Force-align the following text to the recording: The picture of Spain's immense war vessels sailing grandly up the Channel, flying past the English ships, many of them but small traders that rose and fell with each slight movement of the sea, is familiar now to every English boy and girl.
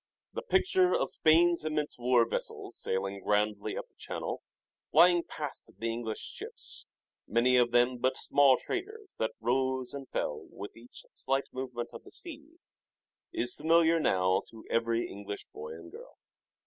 The 0.33 0.41
picture 0.41 0.95
of 0.95 1.11
Spain's 1.11 1.63
immense 1.63 1.99
war 1.99 2.27
vessels 2.27 2.75
sailing 2.75 3.21
grandly 3.23 3.77
up 3.77 3.87
the 3.87 3.93
Channel, 3.99 4.41
flying 4.91 5.21
past 5.23 5.69
the 5.77 5.91
English 5.91 6.21
ships, 6.21 6.87
many 7.27 7.55
of 7.55 7.69
them 7.69 7.97
but 7.99 8.17
small 8.17 8.57
traders 8.57 9.15
that 9.19 9.33
rose 9.39 9.93
and 9.93 10.09
fell 10.09 10.47
with 10.49 10.75
each 10.75 11.03
slight 11.13 11.53
movement 11.53 11.89
of 11.93 12.03
the 12.03 12.11
sea, 12.11 12.55
is 13.31 13.53
familiar 13.53 13.99
now 13.99 14.41
to 14.49 14.65
every 14.71 15.05
English 15.07 15.45
boy 15.53 15.73
and 15.75 15.91
girl. 15.91 16.17